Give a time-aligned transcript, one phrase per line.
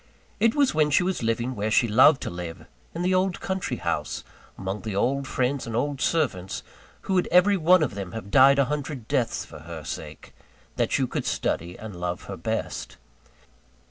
[0.39, 2.65] It was when she was living where she loved to live,
[2.95, 4.23] in the old country house,
[4.57, 6.63] among the old friends and old servants
[7.01, 10.33] who would every one of them have died a hundred deaths for her sake,
[10.75, 12.97] that you could study and love her best.